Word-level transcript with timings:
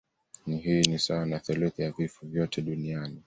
Hii 0.61 0.81
ni 0.81 0.99
sawa 0.99 1.25
na 1.25 1.39
theluthi 1.39 1.81
ya 1.81 1.91
vifo 1.91 2.25
vyote 2.25 2.61
duniani 2.61 3.17